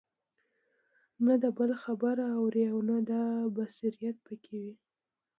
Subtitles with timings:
[1.25, 3.23] نه د بل خبره اوري او نه دا
[3.55, 4.73] بصيرت په كي وي